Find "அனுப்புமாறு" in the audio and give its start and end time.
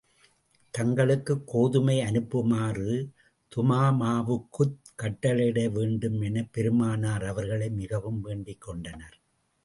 2.01-3.09